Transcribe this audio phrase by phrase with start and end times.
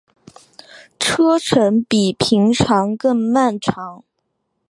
[0.99, 4.03] 车程比平常更漫长